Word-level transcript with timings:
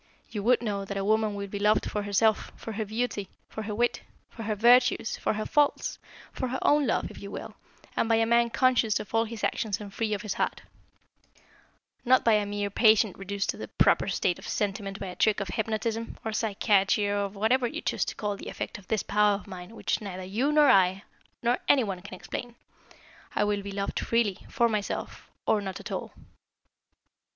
You 0.31 0.41
would 0.41 0.63
know 0.63 0.83
that 0.83 0.97
a 0.97 1.05
woman 1.05 1.35
will 1.35 1.45
be 1.45 1.59
loved 1.59 1.87
for 1.87 2.01
herself, 2.01 2.51
for 2.55 2.71
her 2.71 2.85
beauty, 2.85 3.29
for 3.47 3.61
her 3.61 3.75
wit, 3.75 4.01
for 4.31 4.41
her 4.41 4.55
virtues, 4.55 5.15
for 5.15 5.33
her 5.33 5.45
faults, 5.45 5.99
for 6.33 6.47
her 6.47 6.57
own 6.63 6.87
love, 6.87 7.11
if 7.11 7.19
you 7.21 7.29
will, 7.29 7.53
and 7.95 8.09
by 8.09 8.15
a 8.15 8.25
man 8.25 8.49
conscious 8.49 8.99
of 8.99 9.13
all 9.13 9.25
his 9.25 9.43
actions 9.43 9.79
and 9.79 9.93
free 9.93 10.15
of 10.15 10.23
his 10.23 10.33
heart; 10.33 10.63
not 12.03 12.23
by 12.25 12.33
a 12.33 12.47
mere 12.47 12.71
patient 12.71 13.15
reduced 13.19 13.51
to 13.51 13.57
the 13.57 13.67
proper 13.67 14.07
state 14.07 14.39
of 14.39 14.47
sentiment 14.47 14.99
by 14.99 15.05
a 15.05 15.15
trick 15.15 15.39
of 15.39 15.49
hypnotism, 15.49 16.17
or 16.25 16.33
psychiatry, 16.33 17.07
or 17.07 17.17
of 17.17 17.35
whatever 17.35 17.67
you 17.67 17.79
choose 17.79 18.03
to 18.05 18.15
call 18.15 18.35
the 18.35 18.49
effect 18.49 18.79
of 18.79 18.87
this 18.87 19.03
power 19.03 19.35
of 19.35 19.45
mine 19.45 19.75
which 19.75 20.01
neither 20.01 20.23
you, 20.23 20.51
nor 20.51 20.67
I, 20.67 21.03
nor 21.43 21.59
any 21.67 21.83
one 21.83 22.01
can 22.01 22.15
explain. 22.15 22.55
I 23.35 23.43
will 23.43 23.61
be 23.61 23.71
loved 23.71 23.99
freely, 23.99 24.39
for 24.49 24.67
myself, 24.67 25.29
or 25.45 25.61
not 25.61 25.79
at 25.79 25.91
all." 25.91 26.11